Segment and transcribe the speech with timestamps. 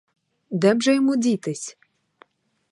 [0.49, 1.77] Де б же йому дітись?